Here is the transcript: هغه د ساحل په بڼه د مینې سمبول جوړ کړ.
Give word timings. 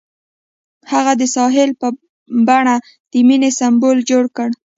هغه 0.91 1.13
د 1.19 1.21
ساحل 1.35 1.69
په 1.81 1.87
بڼه 2.47 2.75
د 3.11 3.13
مینې 3.27 3.49
سمبول 3.59 3.97
جوړ 4.09 4.23
کړ. 4.35 4.49